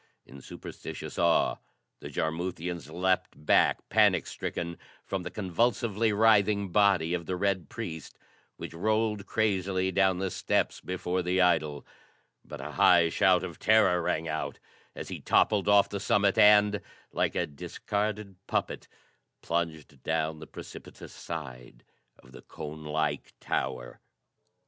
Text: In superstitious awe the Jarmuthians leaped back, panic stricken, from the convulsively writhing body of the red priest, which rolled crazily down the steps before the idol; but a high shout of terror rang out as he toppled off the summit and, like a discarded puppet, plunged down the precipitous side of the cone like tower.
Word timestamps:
In 0.25 0.41
superstitious 0.41 1.19
awe 1.19 1.57
the 1.99 2.09
Jarmuthians 2.09 2.89
leaped 2.89 3.45
back, 3.45 3.87
panic 3.89 4.25
stricken, 4.25 4.79
from 5.05 5.21
the 5.21 5.29
convulsively 5.29 6.11
writhing 6.11 6.69
body 6.71 7.13
of 7.13 7.27
the 7.27 7.35
red 7.35 7.69
priest, 7.69 8.17
which 8.57 8.73
rolled 8.73 9.27
crazily 9.27 9.91
down 9.91 10.17
the 10.17 10.31
steps 10.31 10.79
before 10.81 11.21
the 11.21 11.39
idol; 11.39 11.85
but 12.43 12.59
a 12.59 12.71
high 12.71 13.09
shout 13.09 13.43
of 13.43 13.59
terror 13.59 14.01
rang 14.01 14.27
out 14.27 14.57
as 14.95 15.09
he 15.09 15.19
toppled 15.21 15.69
off 15.69 15.87
the 15.87 15.99
summit 15.99 16.35
and, 16.35 16.81
like 17.13 17.35
a 17.35 17.45
discarded 17.45 18.37
puppet, 18.47 18.87
plunged 19.43 20.01
down 20.01 20.39
the 20.39 20.47
precipitous 20.47 21.13
side 21.13 21.83
of 22.17 22.31
the 22.31 22.41
cone 22.41 22.83
like 22.85 23.33
tower. 23.39 23.99